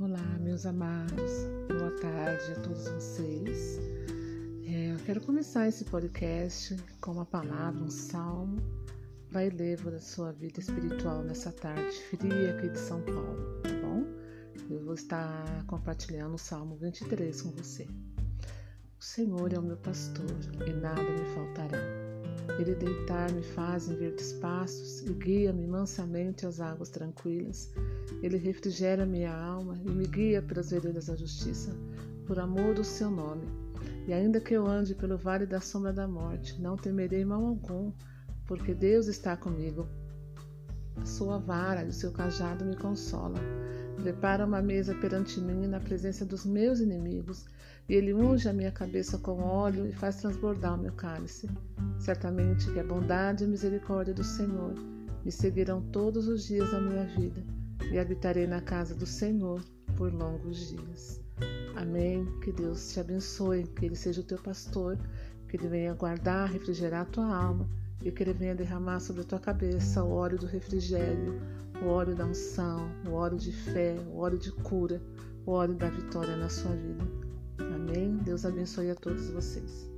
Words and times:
Olá, 0.00 0.38
meus 0.38 0.64
amados, 0.64 1.32
boa 1.66 1.90
tarde 2.00 2.52
a 2.52 2.60
todos 2.60 2.86
vocês. 2.88 3.80
É, 4.64 4.92
eu 4.92 4.98
quero 5.04 5.20
começar 5.20 5.66
esse 5.66 5.84
podcast 5.84 6.76
com 7.00 7.10
uma 7.10 7.26
palavra, 7.26 7.82
um 7.82 7.90
salmo 7.90 8.62
vai 9.28 9.50
levar 9.50 9.90
da 9.90 9.98
sua 9.98 10.30
vida 10.30 10.60
espiritual 10.60 11.24
nessa 11.24 11.50
tarde 11.50 12.00
fria 12.10 12.54
aqui 12.56 12.68
de 12.68 12.78
São 12.78 13.02
Paulo, 13.02 13.60
tá 13.60 13.70
bom? 13.82 14.04
Eu 14.70 14.84
vou 14.84 14.94
estar 14.94 15.64
compartilhando 15.66 16.36
o 16.36 16.38
Salmo 16.38 16.76
23 16.76 17.42
com 17.42 17.50
você. 17.50 17.88
O 19.00 19.04
Senhor 19.04 19.52
é 19.52 19.58
o 19.58 19.62
meu 19.62 19.78
pastor 19.78 20.30
e 20.64 20.72
nada 20.74 21.02
me 21.02 21.24
faltará. 21.34 22.07
Ele 22.58 22.74
deitar-me 22.74 23.42
faz 23.42 23.88
em 23.88 23.96
verdes 23.96 24.32
pastos 24.34 25.02
e 25.02 25.12
guia-me 25.12 25.66
mansamente 25.66 26.46
às 26.46 26.60
águas 26.60 26.88
tranquilas. 26.88 27.72
Ele 28.22 28.36
refrigera 28.36 29.04
minha 29.04 29.34
alma 29.34 29.80
e 29.84 29.90
me 29.90 30.06
guia 30.06 30.42
pelas 30.42 30.70
veredas 30.70 31.06
da 31.06 31.16
justiça, 31.16 31.72
por 32.26 32.38
amor 32.38 32.74
do 32.74 32.84
seu 32.84 33.10
nome. 33.10 33.46
E 34.06 34.12
ainda 34.12 34.40
que 34.40 34.54
eu 34.54 34.66
ande 34.66 34.94
pelo 34.94 35.18
vale 35.18 35.46
da 35.46 35.60
sombra 35.60 35.92
da 35.92 36.08
morte, 36.08 36.60
não 36.60 36.76
temerei 36.76 37.24
mal 37.24 37.44
algum, 37.44 37.92
porque 38.46 38.74
Deus 38.74 39.06
está 39.06 39.36
comigo. 39.36 39.86
A 40.96 41.04
sua 41.04 41.38
vara 41.38 41.84
e 41.84 41.88
o 41.88 41.92
seu 41.92 42.10
cajado 42.10 42.64
me 42.64 42.74
consolam. 42.74 43.67
Prepara 44.02 44.46
uma 44.46 44.62
mesa 44.62 44.94
perante 44.94 45.40
mim 45.40 45.66
na 45.66 45.80
presença 45.80 46.24
dos 46.24 46.46
meus 46.46 46.80
inimigos, 46.80 47.44
e 47.88 47.94
ele 47.94 48.14
unge 48.14 48.48
a 48.48 48.52
minha 48.52 48.70
cabeça 48.70 49.18
com 49.18 49.40
óleo 49.40 49.86
e 49.86 49.92
faz 49.92 50.16
transbordar 50.16 50.74
o 50.74 50.82
meu 50.82 50.92
cálice. 50.92 51.48
Certamente 51.98 52.70
que 52.72 52.78
a 52.78 52.84
bondade 52.84 53.42
e 53.42 53.46
a 53.46 53.50
misericórdia 53.50 54.14
do 54.14 54.22
Senhor 54.22 54.74
me 55.24 55.32
seguirão 55.32 55.82
todos 55.90 56.28
os 56.28 56.46
dias 56.46 56.70
da 56.70 56.80
minha 56.80 57.04
vida, 57.04 57.42
e 57.90 57.98
habitarei 57.98 58.46
na 58.46 58.60
casa 58.60 58.94
do 58.94 59.06
Senhor 59.06 59.62
por 59.96 60.12
longos 60.12 60.68
dias. 60.68 61.20
Amém. 61.74 62.24
Que 62.40 62.52
Deus 62.52 62.92
te 62.92 63.00
abençoe, 63.00 63.64
que 63.64 63.86
Ele 63.86 63.96
seja 63.96 64.20
o 64.20 64.24
teu 64.24 64.38
pastor, 64.38 64.96
que 65.48 65.56
Ele 65.56 65.68
venha 65.68 65.94
guardar, 65.94 66.50
refrigerar 66.50 67.02
a 67.02 67.06
tua 67.06 67.34
alma 67.34 67.68
e 68.02 68.10
que 68.10 68.22
Ele 68.22 68.32
venha 68.32 68.54
derramar 68.54 69.00
sobre 69.00 69.22
a 69.22 69.24
tua 69.24 69.38
cabeça 69.38 70.02
o 70.02 70.12
óleo 70.12 70.38
do 70.38 70.46
refrigério, 70.46 71.40
o 71.82 71.86
óleo 71.86 72.14
da 72.14 72.26
unção, 72.26 72.90
o 73.06 73.12
óleo 73.12 73.36
de 73.36 73.52
fé, 73.52 73.96
o 74.12 74.18
óleo 74.18 74.38
de 74.38 74.52
cura, 74.52 75.00
o 75.44 75.52
óleo 75.52 75.74
da 75.74 75.88
vitória 75.88 76.36
na 76.36 76.48
sua 76.48 76.72
vida. 76.72 77.04
Amém? 77.58 78.16
Deus 78.18 78.44
abençoe 78.44 78.90
a 78.90 78.94
todos 78.94 79.30
vocês. 79.30 79.97